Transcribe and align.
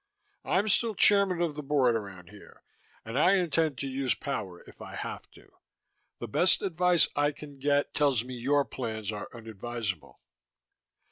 I'm 0.43 0.67
still 0.67 0.95
Chairman 0.95 1.43
of 1.43 1.53
the 1.53 1.61
Board 1.61 1.95
around 1.95 2.31
here, 2.31 2.63
and 3.05 3.19
I 3.19 3.35
intend 3.35 3.77
to 3.77 3.87
use 3.87 4.15
power 4.15 4.63
if 4.65 4.81
I 4.81 4.95
have 4.95 5.29
to. 5.33 5.51
The 6.17 6.27
best 6.27 6.63
advice 6.63 7.07
I 7.15 7.31
can 7.31 7.59
get 7.59 7.93
tells 7.93 8.23
me 8.23 8.33
your 8.33 8.65
plans 8.65 9.11
are 9.11 9.29
unadvisable. 9.31 10.19